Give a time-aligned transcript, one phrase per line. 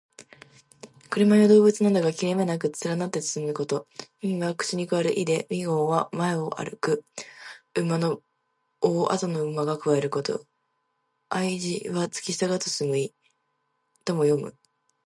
[1.11, 3.85] 車や動物などが切れ目なく連なって進むこと。
[4.23, 7.03] 「銜」は口にくわえる意で、「銜尾」は前を行く
[7.75, 8.19] 馬の
[8.81, 10.43] 尾をあとの馬がくわえること。
[11.29, 13.13] 「相随」はつきしたがって進む意。
[13.13, 13.15] 「銜尾相随う」
[14.05, 14.55] とも読む。